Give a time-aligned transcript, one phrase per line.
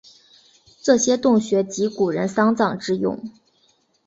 [0.81, 3.23] 这些洞穴即古人丧葬之用。